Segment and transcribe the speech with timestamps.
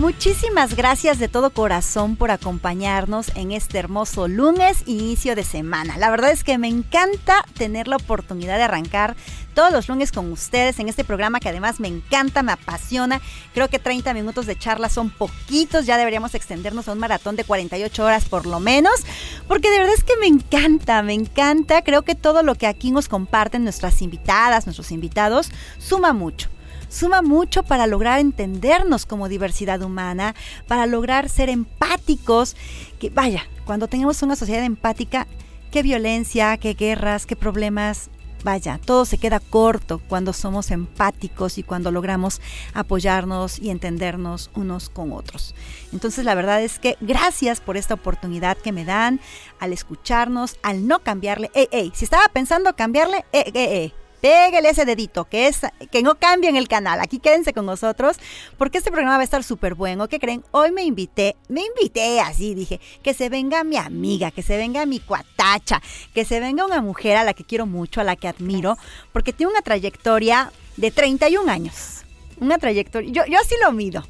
[0.00, 5.98] Muchísimas gracias de todo corazón por acompañarnos en este hermoso lunes, inicio de semana.
[5.98, 9.14] La verdad es que me encanta tener la oportunidad de arrancar
[9.52, 13.20] todos los lunes con ustedes en este programa que además me encanta, me apasiona.
[13.52, 17.44] Creo que 30 minutos de charla son poquitos, ya deberíamos extendernos a un maratón de
[17.44, 19.04] 48 horas por lo menos,
[19.48, 21.82] porque de verdad es que me encanta, me encanta.
[21.82, 26.48] Creo que todo lo que aquí nos comparten nuestras invitadas, nuestros invitados, suma mucho
[26.90, 30.34] suma mucho para lograr entendernos como diversidad humana,
[30.66, 32.56] para lograr ser empáticos,
[32.98, 35.26] que vaya, cuando tenemos una sociedad empática,
[35.70, 38.10] qué violencia, qué guerras, qué problemas
[38.42, 42.40] vaya, todo se queda corto cuando somos empáticos y cuando logramos
[42.74, 45.54] apoyarnos y entendernos unos con otros.
[45.92, 49.20] Entonces la verdad es que gracias por esta oportunidad que me dan
[49.58, 54.68] al escucharnos, al no cambiarle, ey, ey, si estaba pensando cambiarle, ey, ey, ey, Pégale
[54.68, 57.00] ese dedito, que es que no cambien el canal.
[57.00, 58.18] Aquí quédense con nosotros,
[58.58, 60.08] porque este programa va a estar súper bueno.
[60.08, 60.44] ¿Qué creen?
[60.50, 64.84] Hoy me invité, me invité así, dije, que se venga mi amiga, que se venga
[64.86, 65.80] mi cuatacha,
[66.14, 68.76] que se venga una mujer a la que quiero mucho, a la que admiro,
[69.12, 72.04] porque tiene una trayectoria de 31 años.
[72.40, 74.02] Una trayectoria, yo, yo así lo mido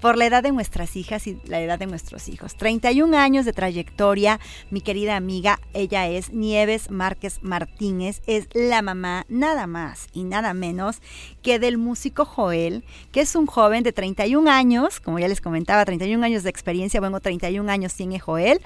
[0.00, 2.56] por la edad de nuestras hijas y la edad de nuestros hijos.
[2.56, 4.40] 31 años de trayectoria,
[4.70, 10.54] mi querida amiga, ella es Nieves Márquez Martínez, es la mamá nada más y nada
[10.54, 11.00] menos
[11.42, 15.84] que del músico Joel, que es un joven de 31 años, como ya les comentaba,
[15.84, 18.60] 31 años de experiencia, bueno, 31 años tiene Joel.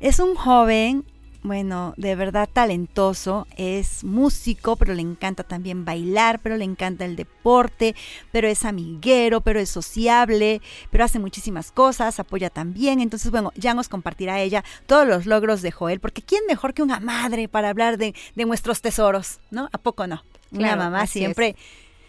[0.00, 1.04] Es un joven
[1.42, 7.16] bueno, de verdad talentoso, es músico, pero le encanta también bailar, pero le encanta el
[7.16, 7.94] deporte,
[8.32, 10.60] pero es amiguero, pero es sociable,
[10.90, 13.00] pero hace muchísimas cosas, apoya también.
[13.00, 16.82] Entonces, bueno, ya nos compartirá ella todos los logros de Joel, porque ¿quién mejor que
[16.82, 19.40] una madre para hablar de, nuestros tesoros?
[19.50, 19.68] ¿No?
[19.72, 20.24] ¿A poco no?
[20.50, 21.56] una mamá siempre,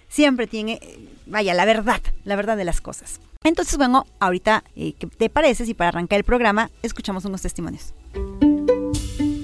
[0.07, 0.79] siempre tiene,
[1.25, 3.19] vaya, la verdad, la verdad de las cosas.
[3.43, 7.93] Entonces, bueno, ahorita, eh, ¿qué te parece si para arrancar el programa escuchamos unos testimonios?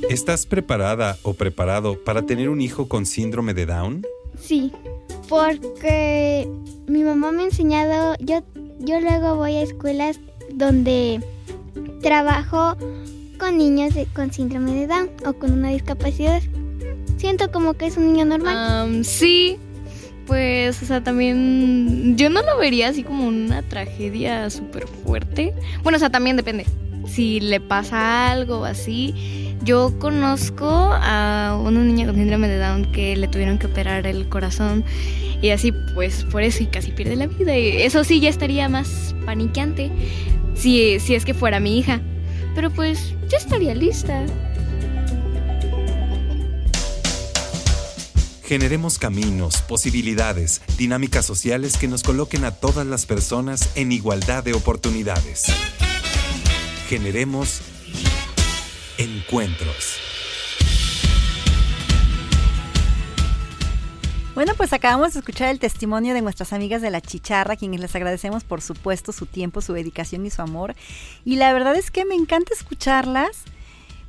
[0.09, 4.05] ¿Estás preparada o preparado para tener un hijo con síndrome de Down?
[4.39, 4.71] Sí,
[5.27, 6.47] porque
[6.87, 8.43] mi mamá me ha enseñado, yo,
[8.79, 10.19] yo luego voy a escuelas
[10.51, 11.21] donde
[12.01, 12.77] trabajo
[13.39, 16.41] con niños con síndrome de Down o con una discapacidad.
[17.17, 19.03] Siento como que es un niño normal.
[19.03, 19.57] sí,
[20.27, 25.53] pues, o sea, también yo no lo vería así como una tragedia súper fuerte.
[25.81, 26.65] Bueno, o sea, también depende.
[27.07, 33.17] Si le pasa algo así, yo conozco a una niña con síndrome de Down que
[33.17, 34.85] le tuvieron que operar el corazón
[35.41, 37.57] y así pues por eso y casi pierde la vida.
[37.57, 39.91] Y eso sí ya estaría más paniqueante
[40.55, 41.99] si, si es que fuera mi hija.
[42.53, 44.25] Pero pues ya estaría lista.
[48.43, 54.53] Generemos caminos, posibilidades, dinámicas sociales que nos coloquen a todas las personas en igualdad de
[54.53, 55.47] oportunidades.
[56.87, 57.61] Generemos
[58.97, 59.99] Encuentros.
[64.35, 67.93] Bueno, pues acabamos de escuchar el testimonio de nuestras amigas de la chicharra, quienes les
[67.93, 70.75] agradecemos por supuesto su tiempo, su dedicación y su amor.
[71.25, 73.43] Y la verdad es que me encanta escucharlas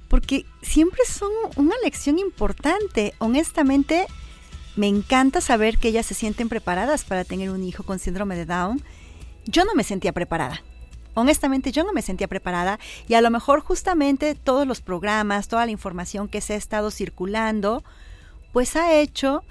[0.06, 3.12] porque siempre son una lección importante.
[3.18, 4.06] Honestamente,
[4.76, 8.46] me encanta saber que ellas se sienten preparadas para tener un hijo con síndrome de
[8.46, 8.80] Down.
[9.46, 10.62] Yo no me sentía preparada
[11.16, 12.78] honestamente yo no me sentía preparada
[13.08, 16.90] y a lo mejor justamente todos los programas, toda la información que se ha estado
[16.90, 17.82] circulando,
[18.52, 19.42] pues ha hecho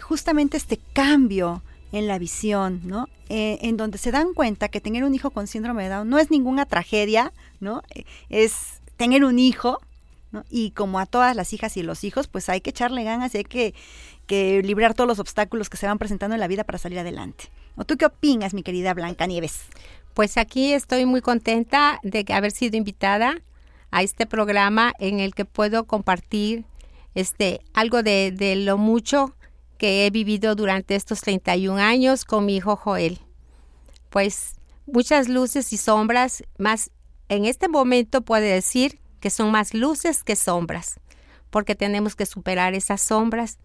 [0.00, 1.62] justamente este cambio
[1.92, 3.08] en la visión, ¿no?
[3.28, 6.18] Eh, en donde se dan cuenta que tener un hijo con síndrome de Down no
[6.18, 7.82] es ninguna tragedia, ¿no?
[7.94, 9.80] Eh, es tener un hijo,
[10.32, 10.44] ¿no?
[10.50, 13.38] Y como a todas las hijas y los hijos, pues hay que echarle ganas y
[13.38, 13.74] hay que,
[14.26, 17.44] que librar todos los obstáculos que se van presentando en la vida para salir adelante.
[17.76, 19.60] ¿O tú qué opinas, mi querida Blanca Nieves?
[20.14, 23.42] Pues aquí estoy muy contenta de haber sido invitada
[23.90, 26.64] a este programa en el que puedo compartir
[27.16, 29.34] este, algo de, de lo mucho
[29.76, 33.18] que he vivido durante estos 31 años con mi hijo Joel.
[34.08, 34.54] Pues
[34.86, 36.92] muchas luces y sombras, más
[37.28, 41.00] en este momento puede decir que son más luces que sombras,
[41.50, 43.58] porque tenemos que superar esas sombras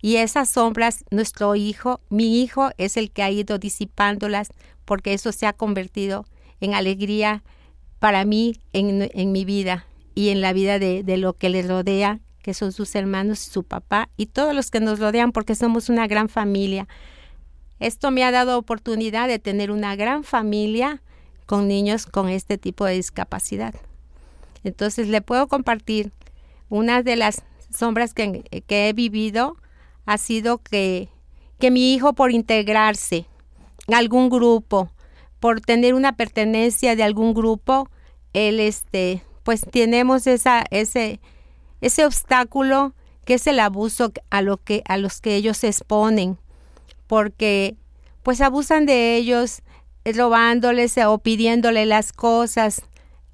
[0.00, 4.50] y esas sombras, nuestro hijo, mi hijo, es el que ha ido disipándolas,
[4.86, 6.24] porque eso se ha convertido
[6.60, 7.42] en alegría
[7.98, 12.54] para mí en, mi vida y en la vida de, lo que le rodea, que
[12.54, 16.06] son sus hermanos y su papá y todos los que nos rodean, porque somos una
[16.06, 16.88] gran familia.
[17.80, 21.02] Esto me ha dado oportunidad de tener una gran familia
[21.44, 23.74] con niños con este tipo de discapacidad.
[24.64, 26.12] Entonces le puedo compartir
[26.68, 27.42] una de las
[27.76, 29.56] sombras que, que he vivido
[30.06, 31.08] ha sido que,
[31.58, 33.26] que mi hijo por integrarse
[33.94, 34.90] algún grupo,
[35.40, 37.88] por tener una pertenencia de algún grupo,
[38.32, 41.20] él este, pues tenemos esa, ese,
[41.80, 42.94] ese obstáculo
[43.24, 46.38] que es el abuso a lo que, a los que ellos se exponen,
[47.06, 47.76] porque
[48.22, 49.62] pues abusan de ellos
[50.04, 52.82] robándoles o pidiéndole las cosas,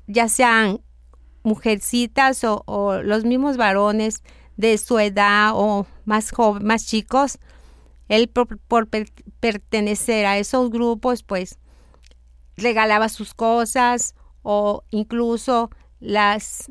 [0.06, 0.80] ya sean
[1.42, 4.22] mujercitas o, o los mismos varones,
[4.56, 7.38] de su edad o más joven, más chicos,
[8.08, 8.88] él por,
[9.40, 11.58] pertenecer a esos grupos, pues
[12.56, 15.70] regalaba sus cosas o incluso
[16.00, 16.70] las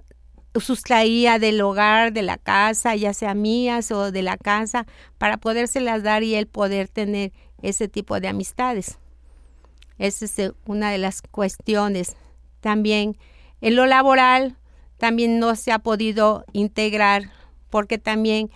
[0.59, 4.85] sustraía del hogar, de la casa, ya sea mías o de la casa,
[5.17, 7.31] para podérselas dar y él poder tener
[7.61, 8.99] ese tipo de amistades.
[9.97, 12.17] Esa es eh, una de las cuestiones.
[12.59, 13.17] También
[13.61, 14.57] en lo laboral,
[14.97, 17.31] también no se ha podido integrar
[17.69, 18.51] porque también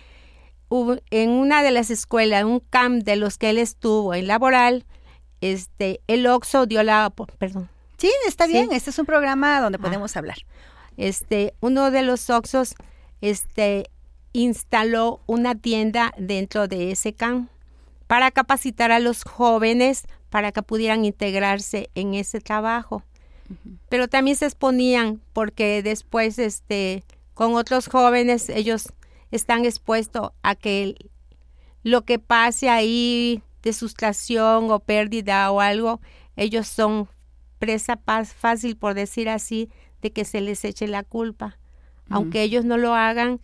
[0.69, 4.85] hubo, en una de las escuelas, un camp de los que él estuvo en laboral,
[5.41, 7.69] este, el Oxo dio la, perdón.
[7.97, 9.81] Sí, está bien, este es un programa donde ah.
[9.81, 10.37] podemos hablar.
[10.97, 12.75] Este, uno de los Oxos,
[13.21, 13.89] este,
[14.33, 17.49] instaló una tienda dentro de ese camp
[18.07, 23.03] para capacitar a los jóvenes para que pudieran integrarse en ese trabajo.
[23.89, 27.03] Pero también se exponían porque después, este,
[27.33, 28.91] con otros jóvenes, ellos
[29.35, 30.95] están expuestos a que
[31.83, 36.01] lo que pase ahí de sustracción o pérdida o algo,
[36.35, 37.07] ellos son
[37.59, 39.69] presa fácil, por decir así,
[40.01, 41.57] de que se les eche la culpa.
[42.09, 43.41] Aunque ellos no lo hagan,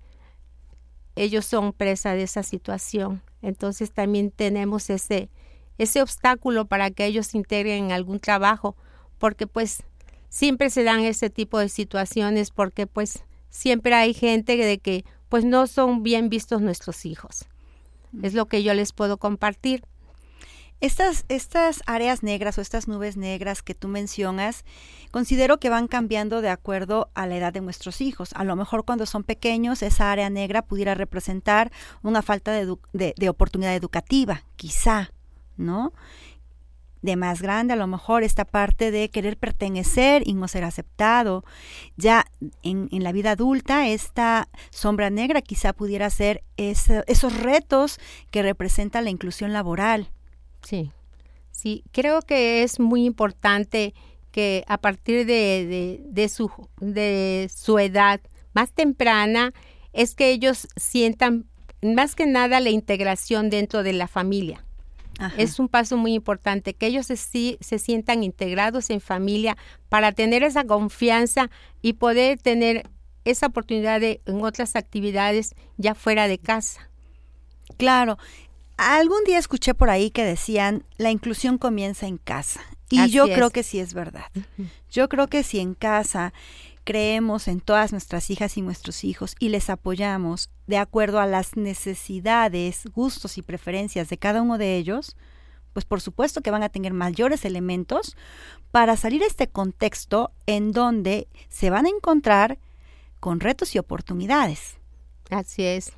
[1.15, 3.23] ellos son presa de esa situación.
[3.41, 5.29] Entonces también tenemos ese,
[5.77, 8.75] ese obstáculo para que ellos se integren en algún trabajo,
[9.17, 9.83] porque pues
[10.29, 15.45] siempre se dan ese tipo de situaciones, porque pues siempre hay gente de que pues
[15.45, 17.45] no son bien vistos nuestros hijos.
[18.21, 19.85] Es lo que yo les puedo compartir.
[20.81, 24.65] Estas, estas áreas negras o estas nubes negras que tú mencionas,
[25.09, 28.31] considero que van cambiando de acuerdo a la edad de nuestros hijos.
[28.33, 31.71] A lo mejor cuando son pequeños, esa área negra pudiera representar
[32.03, 35.13] una falta de, de, de oportunidad educativa, quizá,
[35.55, 35.93] ¿no?
[37.01, 41.43] De más grande, a lo mejor esta parte de querer pertenecer y no ser aceptado.
[41.97, 42.25] Ya
[42.63, 47.99] en, en la vida adulta, esta sombra negra quizá pudiera ser esos retos
[48.29, 50.11] que representa la inclusión laboral.
[50.61, 50.91] Sí,
[51.51, 53.93] sí, creo que es muy importante
[54.31, 56.49] que a partir de, de, su,
[56.79, 58.21] de su edad
[58.53, 59.53] más temprana,
[59.93, 61.45] es que ellos sientan
[61.81, 64.63] más que nada la integración dentro de la familia
[65.37, 69.57] es un paso muy importante, que ellos se, se sientan integrados en familia
[69.89, 71.49] para tener esa confianza
[71.81, 72.89] y poder tener
[73.25, 76.89] esa oportunidad de, en otras actividades ya fuera de casa.
[77.77, 78.17] Claro.
[78.77, 82.61] Algún día escuché por ahí que decían, la inclusión comienza en casa.
[82.89, 84.25] Y yo creo que sí es verdad.
[84.89, 86.33] Yo creo que si en casa
[86.91, 91.55] creemos en todas nuestras hijas y nuestros hijos y les apoyamos de acuerdo a las
[91.55, 95.15] necesidades, gustos y preferencias de cada uno de ellos,
[95.71, 98.17] pues por supuesto que van a tener mayores elementos
[98.71, 102.59] para salir a este contexto en donde se van a encontrar
[103.21, 104.75] con retos y oportunidades.
[105.29, 105.93] Así es,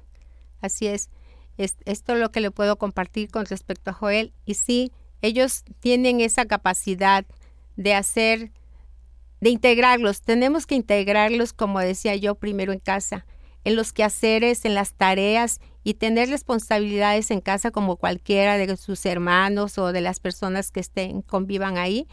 [0.61, 1.09] así es.
[1.57, 4.31] es esto es lo que le puedo compartir con respecto a Joel.
[4.45, 4.91] Y sí,
[5.23, 7.25] ellos tienen esa capacidad
[7.77, 8.51] de hacer
[9.43, 10.21] de integrarlos.
[10.21, 13.25] Tenemos que integrarlos, como decía yo, primero en casa,
[13.65, 19.05] en los quehaceres, en las tareas y tener responsabilidades en casa como cualquiera de sus
[19.05, 22.07] hermanos o de las personas que estén, convivan ahí,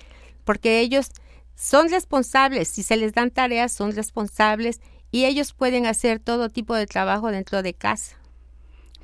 [0.44, 1.12] porque ellos
[1.54, 4.80] son responsables, si se les dan tareas, son responsables
[5.12, 8.19] y ellos pueden hacer todo tipo de trabajo dentro de casa.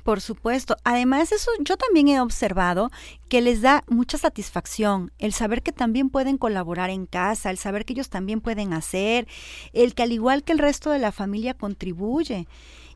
[0.07, 0.77] Por supuesto.
[0.85, 2.91] Además, eso yo también he observado
[3.27, 7.83] que les da mucha satisfacción el saber que también pueden colaborar en casa, el saber
[7.83, 9.27] que ellos también pueden hacer,
[9.73, 12.47] el que al igual que el resto de la familia contribuye.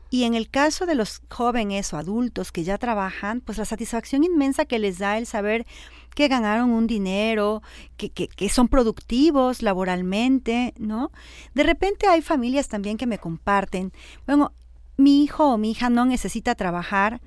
[0.08, 4.24] Y en el caso de los jóvenes o adultos que ya trabajan, pues la satisfacción
[4.24, 5.66] inmensa que les da el saber
[6.14, 7.62] que ganaron un dinero,
[7.98, 11.10] que, que, son productivos laboralmente, ¿no?
[11.52, 13.92] De repente hay familias también que me comparten,
[14.26, 14.52] bueno,
[15.02, 17.20] mi hijo o mi hija no necesita trabajar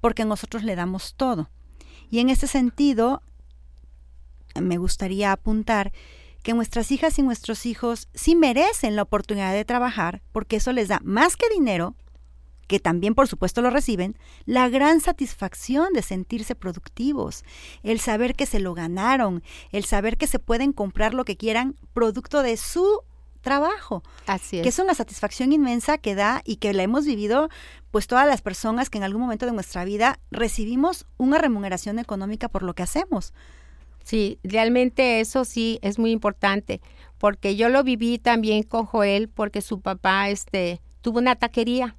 [0.00, 1.50] porque nosotros le damos todo.
[2.10, 3.22] Y en ese sentido,
[4.60, 5.92] me gustaría apuntar
[6.42, 10.88] que nuestras hijas y nuestros hijos sí merecen la oportunidad de trabajar porque eso les
[10.88, 11.96] da más que dinero,
[12.66, 17.44] que también por supuesto lo reciben, la gran satisfacción de sentirse productivos,
[17.82, 21.76] el saber que se lo ganaron, el saber que se pueden comprar lo que quieran
[21.94, 23.00] producto de su
[23.44, 24.02] trabajo.
[24.26, 24.62] Así es.
[24.64, 27.48] Que es una satisfacción inmensa que da y que la hemos vivido
[27.92, 32.48] pues todas las personas que en algún momento de nuestra vida recibimos una remuneración económica
[32.48, 33.32] por lo que hacemos.
[34.02, 36.80] Sí, realmente eso sí es muy importante,
[37.18, 41.96] porque yo lo viví también con Joel porque su papá este tuvo una taquería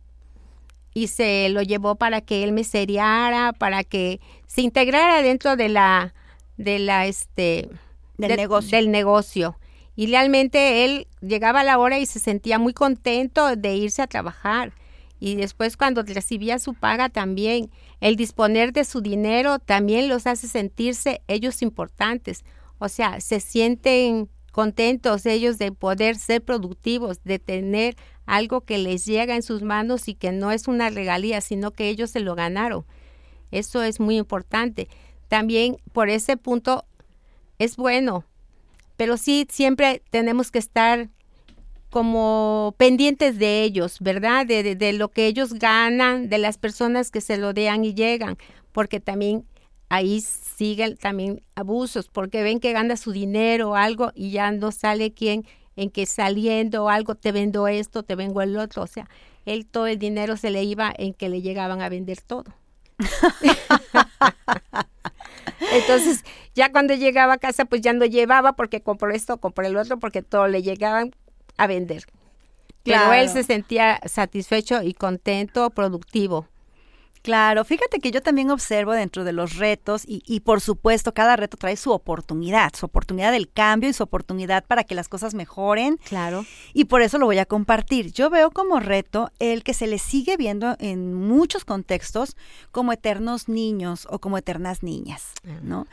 [0.94, 5.70] y se lo llevó para que él me seriara, para que se integrara dentro de
[5.70, 6.14] la
[6.58, 7.70] de la este
[8.18, 8.78] del de, negocio.
[8.78, 9.58] Del negocio.
[9.96, 14.08] Y realmente él llegaba a la hora y se sentía muy contento de irse a
[14.08, 14.74] trabajar.
[15.20, 17.72] Y después cuando recibía su paga también,
[18.02, 22.44] el disponer de su dinero también los hace sentirse ellos importantes.
[22.78, 29.06] O sea, se sienten contentos ellos de poder ser productivos, de tener algo que les
[29.06, 32.36] llega en sus manos y que no es una regalía, sino que ellos se lo
[32.36, 32.86] ganaron.
[33.52, 34.90] Eso es muy importante.
[35.28, 36.86] También por ese punto
[37.58, 38.26] es bueno,
[38.98, 41.10] pero sí siempre tenemos que estar
[41.90, 44.46] como pendientes de ellos, ¿verdad?
[44.46, 48.38] De, de, lo que ellos ganan, de las personas que se lo dean y llegan,
[48.72, 49.46] porque también
[49.88, 54.72] ahí siguen también abusos, porque ven que gana su dinero o algo y ya no
[54.72, 55.46] sale quien
[55.78, 59.10] en que saliendo algo te vendo esto, te vengo el otro, o sea,
[59.46, 62.46] él todo el dinero se le iba en que le llegaban a vender todo.
[65.72, 66.24] Entonces,
[66.54, 70.00] ya cuando llegaba a casa, pues ya no llevaba porque compró esto, compró el otro,
[70.00, 71.14] porque todo le llegaban
[71.58, 72.06] a vender.
[72.84, 73.10] Claro.
[73.10, 76.48] Pero él se sentía satisfecho y contento, productivo.
[77.26, 81.36] Claro, fíjate que yo también observo dentro de los retos y, y, por supuesto cada
[81.36, 85.34] reto trae su oportunidad, su oportunidad del cambio y su oportunidad para que las cosas
[85.34, 85.98] mejoren.
[86.08, 86.46] Claro.
[86.76, 88.12] Y por eso lo voy a compartir.
[88.12, 92.38] Yo veo como reto el que se le sigue viendo en muchos contextos
[92.72, 95.32] como eternos niños o como eternas niñas,
[95.64, 95.88] ¿no?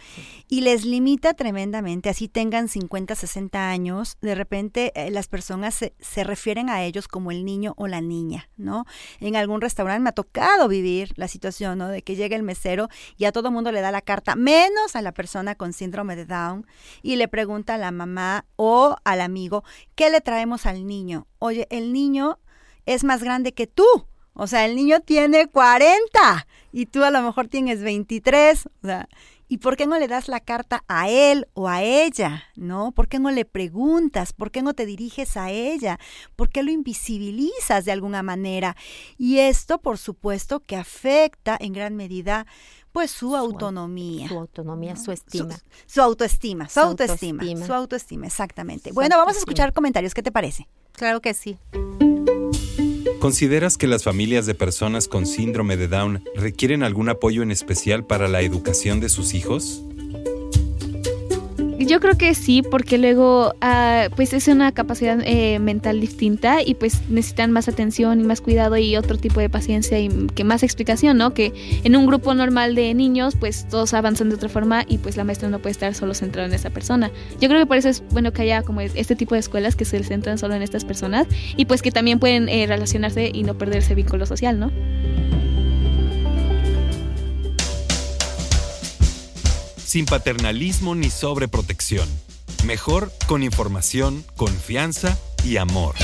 [0.50, 5.94] Y les limita tremendamente, así tengan 50, 60 años, de repente eh, las personas se,
[5.98, 8.84] se refieren a ellos como el niño o la niña, ¿no?
[9.18, 11.88] En algún restaurante me ha tocado vivir la situación, ¿no?
[11.88, 15.02] De que llega el mesero y a todo mundo le da la carta, menos a
[15.02, 16.66] la persona con síndrome de Down,
[17.00, 19.64] y le pregunta a la mamá o al amigo,
[19.94, 21.26] ¿qué le traemos al niño?
[21.38, 22.38] Oye, el niño
[22.86, 23.86] es más grande que tú.
[24.34, 28.66] O sea, el niño tiene 40 y tú a lo mejor tienes 23.
[28.66, 29.08] O sea,
[29.52, 32.44] ¿Y por qué no le das la carta a él o a ella?
[32.56, 32.92] ¿No?
[32.92, 34.32] ¿Por qué no le preguntas?
[34.32, 35.98] ¿Por qué no te diriges a ella?
[36.36, 38.78] ¿Por qué lo invisibilizas de alguna manera?
[39.18, 42.46] Y esto, por supuesto, que afecta en gran medida
[42.92, 44.26] pues su, autonomía.
[44.28, 45.04] Su autonomía, ¿no?
[45.04, 45.54] su estima.
[45.54, 48.90] Su, su autoestima, su, su autoestima, autoestima, Su autoestima, exactamente.
[48.92, 50.14] Bueno, vamos a escuchar comentarios.
[50.14, 50.66] ¿Qué te parece?
[50.92, 51.58] Claro que sí.
[53.22, 58.04] ¿Consideras que las familias de personas con síndrome de Down requieren algún apoyo en especial
[58.04, 59.84] para la educación de sus hijos?
[61.86, 66.74] Yo creo que sí, porque luego uh, pues es una capacidad eh, mental distinta y
[66.74, 70.62] pues necesitan más atención y más cuidado y otro tipo de paciencia y que más
[70.62, 71.34] explicación, ¿no?
[71.34, 75.16] Que en un grupo normal de niños pues todos avanzan de otra forma y pues
[75.16, 77.10] la maestra no puede estar solo centrada en esa persona.
[77.40, 79.84] Yo creo que por eso es bueno que haya como este tipo de escuelas que
[79.84, 83.58] se centran solo en estas personas y pues que también pueden eh, relacionarse y no
[83.58, 84.70] perder ese vínculo social, ¿no?
[89.92, 92.08] Sin paternalismo ni sobreprotección.
[92.64, 95.94] Mejor con información, confianza y amor.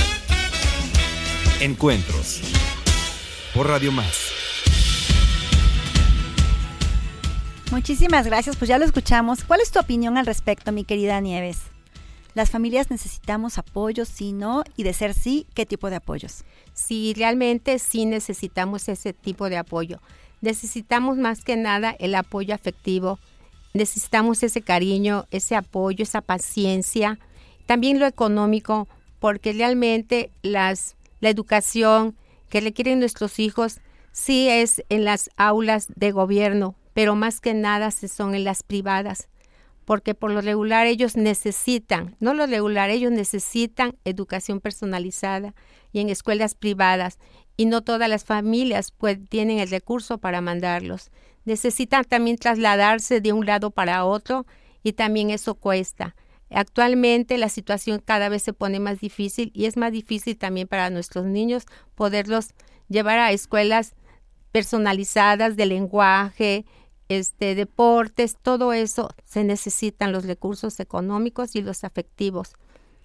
[1.59, 2.39] Encuentros.
[3.51, 4.27] Por Radio Más.
[7.71, 9.43] Muchísimas gracias, pues ya lo escuchamos.
[9.43, 11.57] ¿Cuál es tu opinión al respecto, mi querida Nieves?
[12.35, 14.63] ¿Las familias necesitamos apoyos, sí, no?
[14.77, 16.43] Y de ser sí, ¿qué tipo de apoyos?
[16.75, 19.99] Sí, realmente sí necesitamos ese tipo de apoyo.
[20.41, 23.17] Necesitamos más que nada el apoyo afectivo,
[23.73, 27.19] necesitamos ese cariño, ese apoyo, esa paciencia,
[27.65, 28.87] también lo económico,
[29.19, 32.15] porque realmente las, la educación
[32.49, 33.79] que requieren nuestros hijos
[34.11, 39.29] sí es en las aulas de gobierno, pero más que nada son en las privadas,
[39.85, 45.53] porque por lo regular ellos necesitan, no lo regular, ellos necesitan educación personalizada
[45.91, 47.17] y en escuelas privadas.
[47.57, 51.11] y no todas las familias pues, tienen el recurso para mandarlos.
[51.45, 54.45] Necesitan también trasladarse de un lado para otro
[54.83, 56.15] y también eso cuesta.
[56.51, 60.89] Actualmente la situación cada vez se pone más difícil y es más difícil también para
[60.89, 61.65] nuestros niños
[61.95, 62.49] poderlos
[62.87, 63.93] llevar a escuelas
[64.51, 66.65] personalizadas de lenguaje,
[67.07, 72.53] este, deportes, todo eso se necesitan los recursos económicos y los afectivos,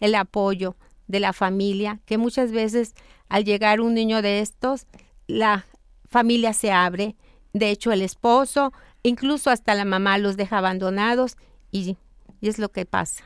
[0.00, 0.76] el apoyo
[1.06, 2.94] de la familia, que muchas veces
[3.28, 4.86] al llegar un niño de estos,
[5.26, 5.66] la
[6.06, 7.16] familia se abre,
[7.54, 11.36] de hecho el esposo, incluso hasta la mamá los deja abandonados
[11.70, 11.96] y,
[12.42, 13.24] es lo que pasa.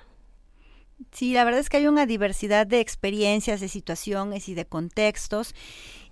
[1.10, 5.54] Sí, la verdad es que hay una diversidad de experiencias, de situaciones y de contextos.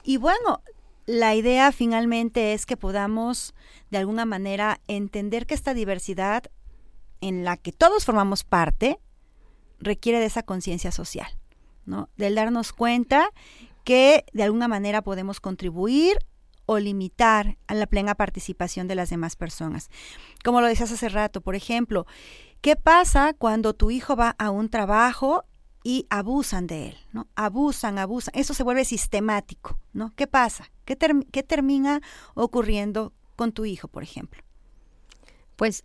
[0.03, 0.63] Y bueno,
[1.05, 3.55] la idea finalmente es que podamos
[3.91, 6.45] de alguna manera entender que esta diversidad
[7.21, 8.99] en la que todos formamos parte
[9.79, 11.29] requiere de esa conciencia social,
[11.85, 12.09] ¿no?
[12.17, 13.31] Del darnos cuenta
[13.85, 16.19] que de alguna manera podemos contribuir
[16.67, 19.89] o limitar a la plena participación de las demás personas.
[20.45, 22.07] Como lo decías hace rato, por ejemplo,
[22.61, 25.45] ¿qué pasa cuando tu hijo va a un trabajo
[25.83, 27.29] y abusan de él, ¿no?
[27.37, 28.35] Abusan, abusan.
[28.37, 30.13] Eso se vuelve sistemático, ¿no?
[30.17, 30.71] ¿Qué pasa?
[30.85, 30.99] ¿Qué,
[31.31, 32.01] qué termina
[32.35, 34.43] ocurriendo con tu hijo, por ejemplo?
[35.55, 35.85] Pues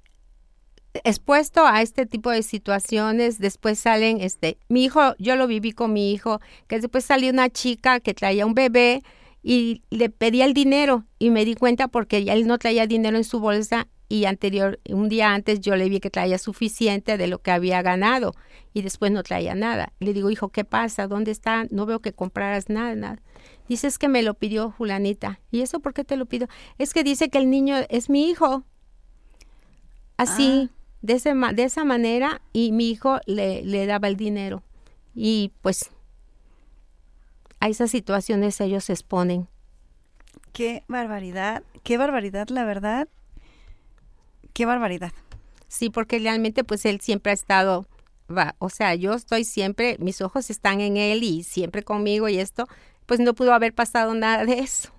[1.03, 5.93] expuesto a este tipo de situaciones, después salen, este, mi hijo, yo lo viví con
[5.93, 9.03] mi hijo, que después salió una chica que traía un bebé
[9.43, 13.17] y le pedía el dinero y me di cuenta porque ya él no traía dinero
[13.17, 17.27] en su bolsa y anterior, un día antes yo le vi que traía suficiente de
[17.27, 18.33] lo que había ganado
[18.73, 19.93] y después no traía nada.
[19.99, 21.07] Le digo, hijo, ¿qué pasa?
[21.07, 21.65] ¿Dónde está?
[21.71, 23.21] No veo que compraras nada, nada.
[23.69, 25.39] Dice, es que me lo pidió Julanita.
[25.49, 26.47] ¿Y eso por qué te lo pido?
[26.77, 28.65] Es que dice que el niño es mi hijo.
[30.17, 30.75] Así, ah.
[31.01, 34.61] de, ese, de esa manera, y mi hijo le, le daba el dinero.
[35.15, 35.89] Y pues
[37.61, 39.47] a esas situaciones ellos se exponen.
[40.51, 43.07] Qué barbaridad, qué barbaridad, la verdad.
[44.51, 45.13] Qué barbaridad.
[45.67, 47.85] Sí, porque realmente pues él siempre ha estado,
[48.35, 52.39] va, o sea, yo estoy siempre, mis ojos están en él y siempre conmigo y
[52.39, 52.67] esto,
[53.05, 54.89] pues no pudo haber pasado nada de eso.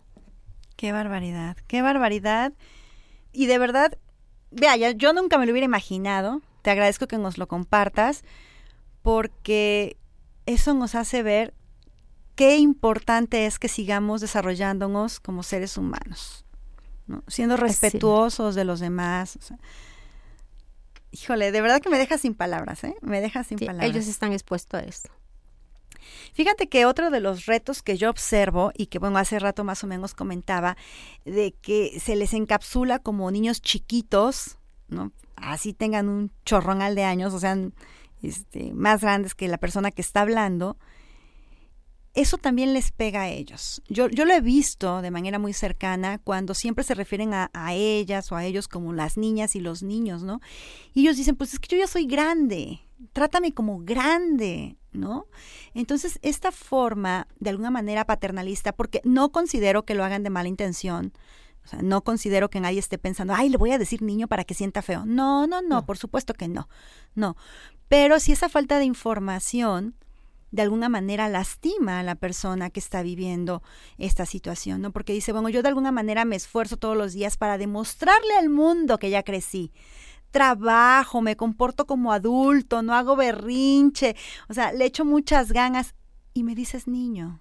[0.76, 2.52] Qué barbaridad, qué barbaridad.
[3.32, 3.98] Y de verdad,
[4.52, 6.40] vea, yo nunca me lo hubiera imaginado.
[6.62, 8.22] Te agradezco que nos lo compartas
[9.02, 9.96] porque
[10.46, 11.54] eso nos hace ver
[12.34, 16.44] qué importante es que sigamos desarrollándonos como seres humanos
[17.26, 19.38] siendo respetuosos de los demás.
[21.10, 22.96] híjole, de verdad que me deja sin palabras, ¿eh?
[23.02, 23.90] Me deja sin palabras.
[23.90, 25.10] Ellos están expuestos a esto.
[26.32, 29.84] Fíjate que otro de los retos que yo observo y que bueno, hace rato más
[29.84, 30.76] o menos comentaba,
[31.24, 34.56] de que se les encapsula como niños chiquitos,
[34.88, 35.12] ¿no?
[35.36, 37.74] Así tengan un chorronal de años, o sean
[38.22, 40.76] este, más grandes que la persona que está hablando,
[42.14, 43.82] eso también les pega a ellos.
[43.88, 47.72] Yo, yo lo he visto de manera muy cercana cuando siempre se refieren a, a,
[47.72, 50.40] ellas o a ellos como las niñas y los niños, ¿no?
[50.92, 52.80] Y ellos dicen, pues es que yo ya soy grande,
[53.12, 55.26] trátame como grande, ¿no?
[55.74, 60.48] Entonces, esta forma, de alguna manera paternalista, porque no considero que lo hagan de mala
[60.48, 61.12] intención,
[61.64, 64.44] o sea, no considero que nadie esté pensando, ay, le voy a decir niño para
[64.44, 65.04] que sienta feo.
[65.06, 65.86] No, no, no, no.
[65.86, 66.68] por supuesto que no,
[67.14, 67.36] no.
[67.88, 69.94] Pero si esa falta de información
[70.52, 73.62] de alguna manera lastima a la persona que está viviendo
[73.98, 74.92] esta situación, ¿no?
[74.92, 78.50] Porque dice, bueno, yo de alguna manera me esfuerzo todos los días para demostrarle al
[78.50, 79.72] mundo que ya crecí.
[80.30, 84.14] Trabajo, me comporto como adulto, no hago berrinche,
[84.48, 85.94] o sea, le echo muchas ganas
[86.34, 87.40] y me dices niño.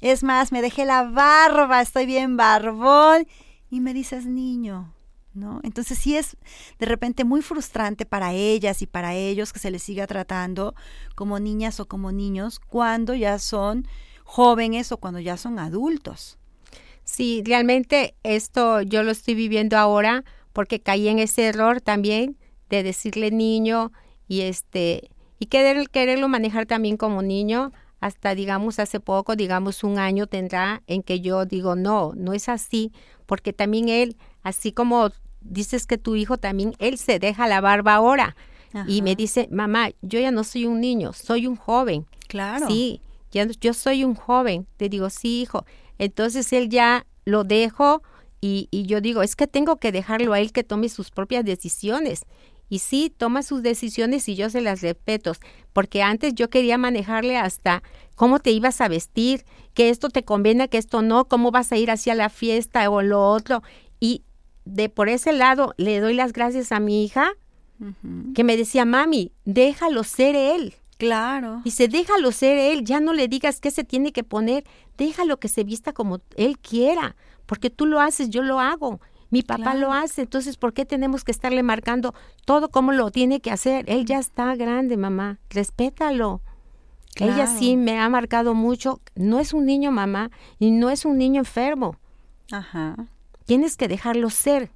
[0.00, 3.26] Es más, me dejé la barba, estoy bien barbón
[3.70, 4.92] y me dices niño.
[5.38, 5.60] ¿No?
[5.62, 6.36] Entonces sí es
[6.78, 10.74] de repente muy frustrante para ellas y para ellos que se les siga tratando
[11.14, 13.86] como niñas o como niños cuando ya son
[14.24, 16.38] jóvenes o cuando ya son adultos.
[17.04, 22.36] Sí, realmente esto yo lo estoy viviendo ahora porque caí en ese error también
[22.68, 23.92] de decirle niño
[24.26, 29.98] y este y querer, quererlo manejar también como niño hasta digamos hace poco, digamos un
[29.98, 32.92] año tendrá en que yo digo no, no es así,
[33.26, 37.94] porque también él, así como dices que tu hijo también, él se deja la barba
[37.94, 38.36] ahora.
[38.86, 42.06] Y me dice, mamá, yo ya no soy un niño, soy un joven.
[42.28, 42.68] Claro.
[42.68, 43.00] Sí,
[43.32, 44.66] ya, yo soy un joven.
[44.76, 45.64] Te digo, sí, hijo.
[45.98, 48.02] Entonces él ya lo dejo
[48.42, 51.44] y, y yo digo, es que tengo que dejarlo a él que tome sus propias
[51.44, 52.26] decisiones.
[52.68, 55.32] Y sí, toma sus decisiones y yo se las respeto,
[55.72, 57.82] porque antes yo quería manejarle hasta
[58.14, 61.76] cómo te ibas a vestir, que esto te conviene, que esto no, cómo vas a
[61.76, 63.62] ir hacia la fiesta o lo otro.
[64.00, 64.22] Y
[64.68, 67.32] de por ese lado le doy las gracias a mi hija
[68.34, 70.74] que me decía, mami, déjalo ser él.
[70.96, 71.60] Claro.
[71.64, 74.64] Dice, déjalo ser él, ya no le digas qué se tiene que poner,
[74.96, 77.14] déjalo que se vista como él quiera,
[77.46, 79.00] porque tú lo haces, yo lo hago.
[79.30, 79.78] Mi papá Claro.
[79.80, 83.84] lo hace, entonces ¿por qué tenemos que estarle marcando todo como lo tiene que hacer?
[83.88, 86.40] Él ya está grande, mamá, respétalo.
[87.14, 91.16] Ella sí me ha marcado mucho, no es un niño, mamá, y no es un
[91.18, 91.96] niño enfermo.
[92.50, 92.96] Ajá.
[93.48, 94.70] Tienes que dejarlo ser.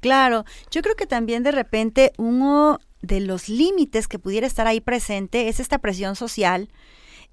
[0.00, 4.80] Claro, yo creo que también de repente uno de los límites que pudiera estar ahí
[4.80, 6.70] presente es esta presión social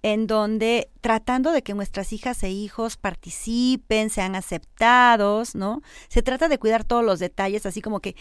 [0.01, 5.81] en donde tratando de que nuestras hijas e hijos participen, sean aceptados, ¿no?
[6.09, 8.17] Se trata de cuidar todos los detalles, así como que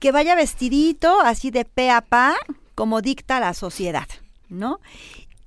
[0.00, 2.34] que vaya vestidito así de pe a pa,
[2.74, 4.08] como dicta la sociedad,
[4.48, 4.80] ¿no?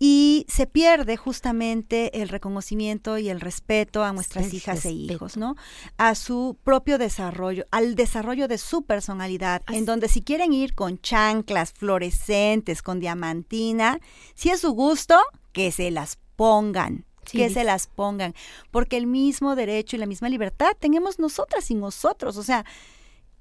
[0.01, 5.35] Y se pierde justamente el reconocimiento y el respeto a nuestras El hijas e hijos,
[5.35, 5.55] ¿no?
[5.97, 10.73] A su propio desarrollo, al desarrollo de su personalidad, Así- en donde si quieren ir
[10.73, 13.99] con chanclas fluorescentes, con diamantina,
[14.35, 15.17] si es su gusto,
[15.51, 17.05] que se las pongan.
[17.25, 18.33] Sí, que se las pongan,
[18.71, 22.65] porque el mismo derecho y la misma libertad tenemos nosotras y nosotros, o sea,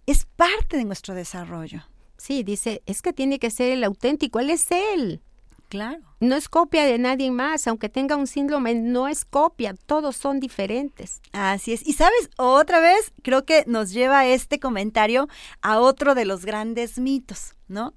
[0.05, 1.85] es parte de nuestro desarrollo.
[2.19, 5.23] Sí, dice, es que tiene que ser el auténtico, él es él.
[5.69, 6.01] Claro.
[6.21, 10.41] No es copia de nadie más, aunque tenga un síndrome, no es copia, todos son
[10.41, 11.21] diferentes.
[11.33, 11.87] Así es.
[11.87, 15.29] Y sabes, otra vez creo que nos lleva este comentario
[15.61, 17.93] a otro de los grandes mitos, ¿no?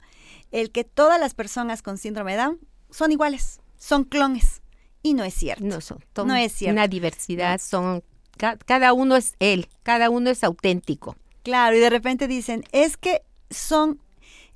[0.52, 4.62] El que todas las personas con síndrome de Down son iguales, son clones.
[5.04, 5.64] Y no es cierto.
[5.64, 6.74] No son, son No es cierto.
[6.74, 8.04] una diversidad, son
[8.38, 11.16] ca- cada uno es él, cada uno es auténtico.
[11.44, 14.00] Claro, y de repente dicen, es que son,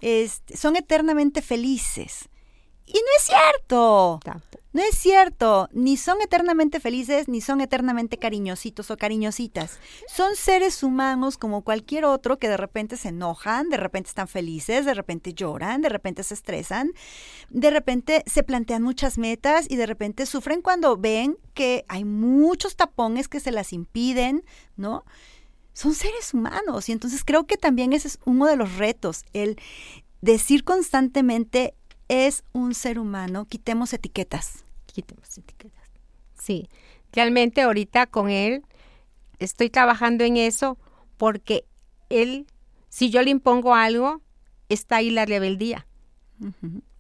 [0.02, 2.30] este, son eternamente felices.
[2.86, 4.20] Y no es cierto.
[4.76, 9.80] No es cierto, ni son eternamente felices, ni son eternamente cariñositos o cariñositas.
[10.06, 14.84] Son seres humanos como cualquier otro que de repente se enojan, de repente están felices,
[14.84, 16.92] de repente lloran, de repente se estresan,
[17.50, 22.76] de repente se plantean muchas metas y de repente sufren cuando ven que hay muchos
[22.76, 24.44] tapones que se las impiden,
[24.76, 25.06] ¿no?
[25.72, 29.58] Son seres humanos y entonces creo que también ese es uno de los retos, el
[30.20, 31.76] decir constantemente
[32.08, 34.64] es un ser humano, quitemos etiquetas.
[34.86, 35.84] Quitemos etiquetas.
[36.40, 36.70] Sí,
[37.12, 38.64] realmente ahorita con él
[39.40, 40.78] estoy trabajando en eso
[41.18, 41.66] porque
[42.10, 42.46] él,
[42.90, 44.22] si yo le impongo algo,
[44.70, 45.88] está ahí la rebeldía.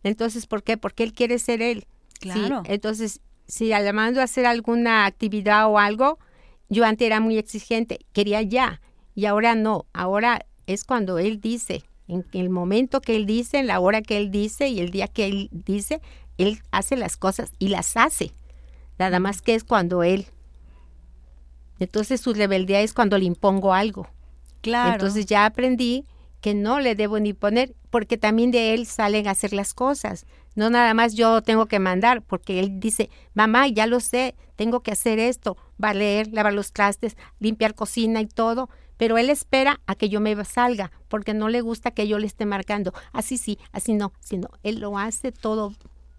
[0.03, 0.77] Entonces, ¿por qué?
[0.77, 1.85] Porque él quiere ser él.
[2.21, 2.63] Sí, Claro.
[2.65, 6.17] entonces, si le mando a hacer alguna actividad o algo,
[6.69, 8.81] yo antes era muy exigente, quería ya,
[9.13, 13.67] y ahora no, ahora es cuando él dice, en el momento que él dice, en
[13.67, 16.01] la hora que él dice y el día que él dice,
[16.37, 18.31] él hace las cosas y las hace.
[18.97, 20.27] Nada más que es cuando él.
[21.79, 24.07] Entonces su rebeldía es cuando le impongo algo.
[24.61, 24.93] Claro.
[24.93, 26.05] Entonces ya aprendí
[26.41, 30.25] que no le debo ni poner, porque también de él salen a hacer las cosas.
[30.53, 34.81] No nada más yo tengo que mandar, porque él dice, mamá, ya lo sé, tengo
[34.81, 39.95] que hacer esto, barrer, lavar los trastes, limpiar cocina y todo, pero él espera a
[39.95, 43.57] que yo me salga, porque no le gusta que yo le esté marcando, así sí,
[43.71, 45.73] así no, sino él lo hace todo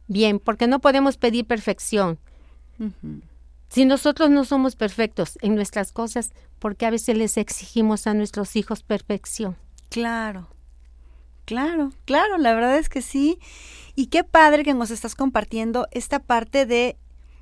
[0.08, 2.18] bien, porque no podemos pedir perfección.
[3.68, 8.14] Si nosotros no somos perfectos en nuestras cosas, ¿por qué a veces les exigimos a
[8.14, 9.56] nuestros hijos perfección?
[9.88, 10.48] Claro.
[11.46, 13.38] Claro, claro, la verdad es que sí.
[13.94, 16.96] Y qué padre que nos estás compartiendo esta parte de,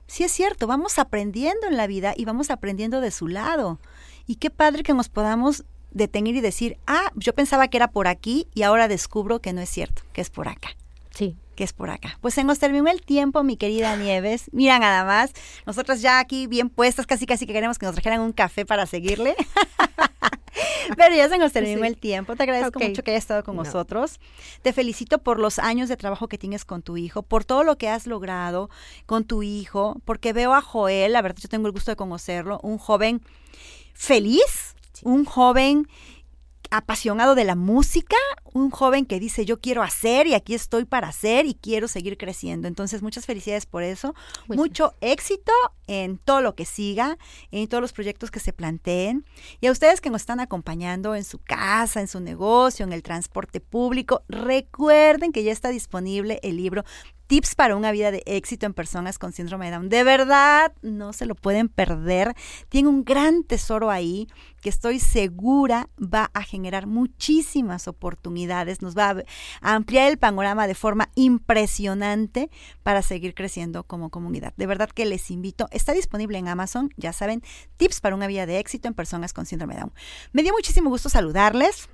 [0.06, 3.80] sí es cierto, vamos aprendiendo en la vida y vamos aprendiendo de su lado.
[4.26, 8.08] Y qué padre que nos podamos detener y decir, ah, yo pensaba que era por
[8.08, 10.70] aquí y ahora descubro que no es cierto, que es por acá.
[11.10, 11.36] Sí.
[11.54, 12.18] que es por acá.
[12.20, 14.50] Pues se nos terminó el tiempo, mi querida Nieves.
[14.52, 15.30] Mira nada más,
[15.66, 18.86] nosotras ya aquí bien puestas, casi casi que queremos que nos trajeran un café para
[18.86, 19.36] seguirle.
[20.96, 21.86] Pero ya se nos terminó Sí.
[21.86, 22.36] el tiempo.
[22.36, 23.62] Te agradezco mucho que hayas estado con No.
[23.62, 24.18] nosotros.
[24.62, 27.78] Te felicito por los años de trabajo que tienes con tu hijo, por todo lo
[27.78, 28.68] que has logrado
[29.06, 32.60] con tu hijo, porque veo a Joel, la verdad yo tengo el gusto de conocerlo,
[32.62, 33.22] un joven
[33.94, 35.88] feliz, un joven
[36.70, 38.16] apasionado de la música,
[38.52, 42.18] un joven que dice yo quiero hacer y aquí estoy para hacer y quiero seguir
[42.18, 42.66] creciendo.
[42.66, 44.14] Entonces muchas felicidades por eso,
[44.48, 45.52] Muchas mucho éxito
[45.86, 47.16] en todo lo que siga,
[47.52, 49.24] en todos los proyectos que se planteen.
[49.60, 53.02] Y a ustedes que nos están acompañando en su casa, en su negocio, en el
[53.04, 56.84] transporte público, recuerden que ya está disponible el libro
[57.26, 59.88] Tips para una vida de éxito en personas con síndrome de Down.
[59.88, 62.34] De verdad, no se lo pueden perder.
[62.68, 64.28] Tiene un gran tesoro ahí
[64.60, 69.22] que estoy segura va a generar muchísimas oportunidades, nos va
[69.60, 72.50] a ampliar el panorama de forma impresionante
[72.82, 74.54] para seguir creciendo como comunidad.
[74.56, 77.42] De verdad que les invito, está disponible en Amazon, ya saben,
[77.76, 79.92] tips para una vida de éxito en personas con síndrome de Down.
[80.32, 81.88] Me dio muchísimo gusto saludarles.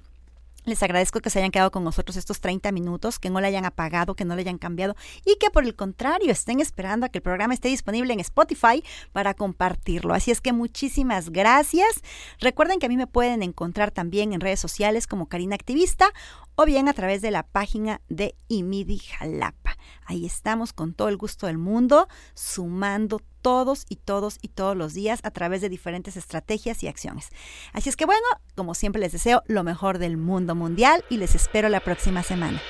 [0.71, 3.65] Les agradezco que se hayan quedado con nosotros estos 30 minutos, que no le hayan
[3.65, 7.19] apagado, que no le hayan cambiado y que por el contrario estén esperando a que
[7.19, 10.15] el programa esté disponible en Spotify para compartirlo.
[10.15, 12.03] Así es que muchísimas gracias.
[12.39, 16.13] Recuerden que a mí me pueden encontrar también en redes sociales como Karina Activista
[16.55, 19.77] o bien a través de la página de Imidi Jalapa.
[20.05, 24.94] Ahí estamos con todo el gusto del mundo, sumando todos y todos y todos los
[24.94, 27.29] días a través de diferentes estrategias y acciones.
[27.72, 31.35] Así es que bueno, como siempre les deseo lo mejor del mundo mundial y les
[31.35, 32.61] espero la próxima semana.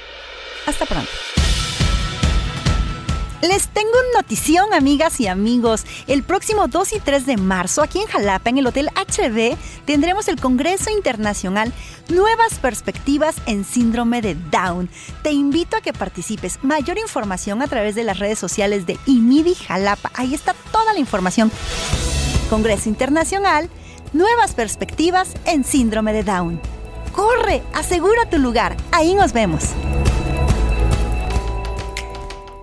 [0.67, 1.11] Hasta pronto.
[3.43, 5.87] Les tengo notición, amigas y amigos.
[6.07, 10.29] El próximo 2 y 3 de marzo, aquí en Jalapa, en el Hotel HB, tendremos
[10.29, 11.73] el Congreso Internacional
[12.11, 14.91] Nuevas Perspectivas en Síndrome de Down.
[15.23, 16.59] Te invito a que participes.
[16.63, 20.11] Mayor información a través de las redes sociales de IMIDI Jalapa.
[20.15, 21.51] Ahí está toda la información.
[22.51, 23.71] Congreso Internacional
[24.13, 26.61] Nuevas Perspectivas en Síndrome de Down.
[27.13, 28.77] Corre, asegura tu lugar.
[28.93, 29.71] Ahí nos vemos.